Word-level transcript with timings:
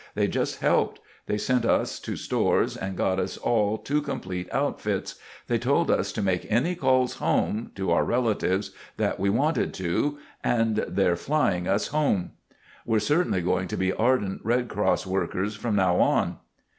They 0.15 0.27
just 0.27 0.61
helped. 0.61 0.99
They 1.27 1.37
sent 1.37 1.63
us 1.63 1.99
to 1.99 2.15
stores 2.15 2.75
and 2.75 2.97
got 2.97 3.19
us 3.19 3.37
all 3.37 3.77
two 3.77 4.01
complete 4.01 4.51
outfits. 4.51 5.13
They 5.45 5.59
told 5.59 5.91
us 5.91 6.11
to 6.13 6.23
make 6.23 6.51
any 6.51 6.73
calls 6.73 7.17
home—to 7.17 7.91
our 7.91 8.03
relatives—that 8.03 9.19
we 9.19 9.29
wanted 9.29 9.75
to. 9.75 10.17
And 10.43 10.77
they're 10.87 11.15
flying 11.15 11.67
us 11.67 11.89
home. 11.89 12.31
"We're 12.83 12.97
certainly 12.97 13.41
going 13.41 13.67
to 13.67 13.77
be 13.77 13.93
ardent 13.93 14.41
Red 14.43 14.69
Cross 14.69 15.05
workers 15.05 15.55
from 15.55 15.75
now 15.75 15.97
on!" 15.97 16.37